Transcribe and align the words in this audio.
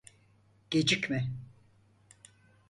Gecikme. 0.71 1.29